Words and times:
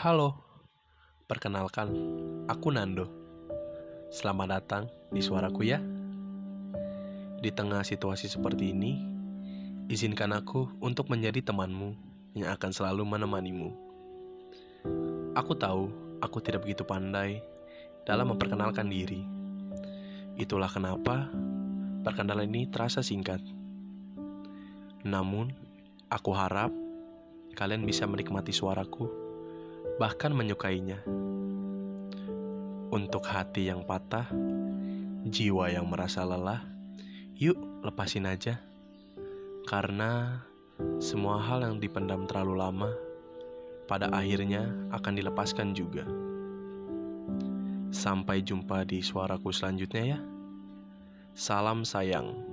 Halo, 0.00 0.32
perkenalkan, 1.28 1.92
aku 2.48 2.72
Nando. 2.72 3.04
Selamat 4.08 4.56
datang 4.56 4.88
di 5.12 5.20
suaraku 5.20 5.68
ya. 5.68 5.76
Di 7.36 7.52
tengah 7.52 7.84
situasi 7.84 8.32
seperti 8.32 8.72
ini, 8.72 8.96
izinkan 9.92 10.32
aku 10.32 10.72
untuk 10.80 11.12
menjadi 11.12 11.44
temanmu 11.44 12.00
yang 12.32 12.48
akan 12.48 12.72
selalu 12.72 13.04
menemanimu. 13.04 13.76
Aku 15.36 15.52
tahu 15.60 15.92
aku 16.24 16.40
tidak 16.40 16.64
begitu 16.64 16.80
pandai 16.80 17.44
dalam 18.08 18.32
memperkenalkan 18.32 18.88
diri. 18.88 19.20
Itulah 20.40 20.72
kenapa 20.72 21.28
perkenalan 22.08 22.48
ini 22.48 22.72
terasa 22.72 23.04
singkat. 23.04 23.44
Namun, 25.04 25.52
aku 26.08 26.32
harap 26.32 26.72
kalian 27.52 27.84
bisa 27.84 28.08
menikmati 28.08 28.56
suaraku, 28.56 29.28
bahkan 30.00 30.32
menyukainya. 30.32 31.04
Untuk 32.88 33.20
hati 33.28 33.68
yang 33.68 33.84
patah, 33.84 34.32
jiwa 35.28 35.68
yang 35.68 35.92
merasa 35.92 36.24
lelah, 36.24 36.64
yuk 37.36 37.60
lepasin 37.84 38.24
aja. 38.24 38.56
Karena 39.68 40.40
semua 41.04 41.36
hal 41.36 41.68
yang 41.68 41.76
dipendam 41.76 42.24
terlalu 42.24 42.56
lama, 42.56 42.90
pada 43.84 44.08
akhirnya 44.08 44.72
akan 44.88 45.20
dilepaskan 45.20 45.76
juga. 45.76 46.08
Sampai 47.92 48.40
jumpa 48.40 48.88
di 48.88 49.04
suaraku 49.04 49.52
selanjutnya 49.52 50.16
ya. 50.16 50.18
Salam 51.36 51.84
sayang. 51.84 52.49